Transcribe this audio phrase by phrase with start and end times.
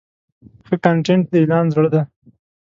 [0.67, 2.01] ښه کانټینټ د اعلان زړه دی.